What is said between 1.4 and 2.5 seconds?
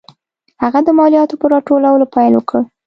په راټولولو پیل